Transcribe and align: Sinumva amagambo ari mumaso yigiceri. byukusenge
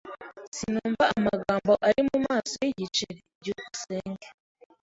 Sinumva 0.57 1.03
amagambo 1.17 1.71
ari 1.87 2.01
mumaso 2.09 2.57
yigiceri. 2.67 3.19
byukusenge 3.39 4.27